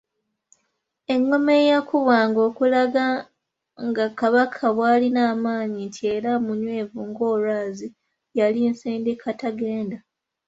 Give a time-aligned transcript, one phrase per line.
[1.13, 3.05] Engoma eyakubwanga okulaga
[3.87, 7.87] nga Kabaka bw’alina amaanyi nti era munywevu ng’olwazi
[8.37, 9.97] yali Nsindikatagenda.]